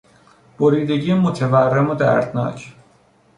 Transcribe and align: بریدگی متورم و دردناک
بریدگی 0.59 1.13
متورم 1.13 1.89
و 1.89 1.95
دردناک 1.95 2.73